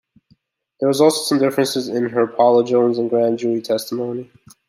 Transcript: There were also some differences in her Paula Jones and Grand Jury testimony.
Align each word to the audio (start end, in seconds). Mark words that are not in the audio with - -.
There 0.79 0.89
were 0.89 1.03
also 1.03 1.11
some 1.21 1.37
differences 1.37 1.87
in 1.87 2.09
her 2.09 2.25
Paula 2.25 2.65
Jones 2.65 2.97
and 2.97 3.07
Grand 3.07 3.37
Jury 3.37 3.61
testimony. 3.61 4.31